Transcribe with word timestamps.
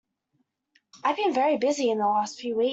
I've 1.03 1.15
been 1.15 1.31
very 1.33 1.57
busy 1.57 1.93
the 1.93 1.99
last 1.99 2.39
few 2.39 2.57
weeks. 2.57 2.69